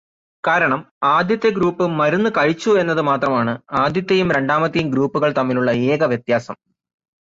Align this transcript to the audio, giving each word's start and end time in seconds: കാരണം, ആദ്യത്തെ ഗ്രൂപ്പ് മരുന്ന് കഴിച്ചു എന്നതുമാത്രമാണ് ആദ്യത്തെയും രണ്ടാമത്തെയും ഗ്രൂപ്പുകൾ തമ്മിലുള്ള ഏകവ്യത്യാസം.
കാരണം, 0.43 0.79
ആദ്യത്തെ 1.07 1.49
ഗ്രൂപ്പ് 1.49 1.87
മരുന്ന് 1.91 2.29
കഴിച്ചു 2.37 2.69
എന്നതുമാത്രമാണ് 2.79 3.53
ആദ്യത്തെയും 3.75 4.31
രണ്ടാമത്തെയും 4.31 4.91
ഗ്രൂപ്പുകൾ 4.91 5.31
തമ്മിലുള്ള 5.31 5.71
ഏകവ്യത്യാസം. 5.87 6.57